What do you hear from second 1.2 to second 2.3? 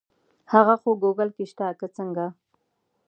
کې شته که څنګه.